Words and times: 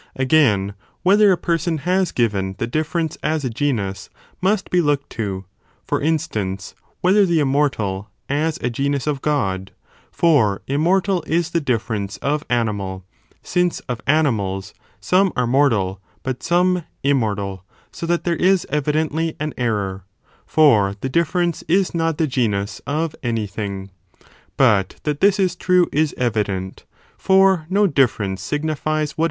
ee 0.15 0.23
Again, 0.23 0.73
whether 1.03 1.31
a 1.31 1.37
person 1.37 1.77
has 1.85 2.11
given 2.11 2.55
the 2.57 2.65
differ 2.65 3.03
difference 3.03 3.17
has 3.21 3.45
ence, 3.45 3.51
88 3.55 3.55
ἃ 3.55 3.57
genus, 3.59 4.09
must 4.41 4.71
be 4.71 4.81
(looked 4.81 5.11
to); 5.11 5.45
for 5.85 6.01
instance, 6.01 6.73
oe 6.73 6.79
ea 6.79 6.97
whether 7.01 7.23
the 7.27 7.39
immortal, 7.39 8.09
as 8.27 8.57
a 8.63 8.71
genus 8.71 9.05
of 9.05 9.21
God, 9.21 9.69
for 10.11 10.63
im' 10.65 10.81
mortal, 10.81 11.23
is 11.27 11.51
the 11.51 11.61
difference 11.61 12.17
of 12.17 12.43
animal, 12.49 13.05
since 13.43 13.79
of 13.81 14.01
animals, 14.07 14.73
some 14.99 15.31
are 15.35 15.45
mortal, 15.45 16.01
but 16.23 16.41
some 16.41 16.83
immortal, 17.03 17.63
so 17.91 18.07
that 18.07 18.23
there 18.23 18.35
is 18.37 18.65
evidently 18.71 19.35
an 19.39 19.53
error, 19.55 20.03
for 20.47 20.95
the 21.01 21.09
difference, 21.09 21.61
is 21.67 21.93
not 21.93 22.17
the 22.17 22.25
genus, 22.25 22.81
of 22.87 23.15
any 23.21 23.45
thing. 23.45 23.91
But 24.57 24.95
that 25.03 25.21
this 25.21 25.37
is 25.39 25.55
true 25.55 25.87
is 25.91 26.15
evident, 26.17 26.85
for 27.19 27.67
no 27.69 27.85
difference 27.85 28.41
signifies 28.41 29.11
what 29.11 29.19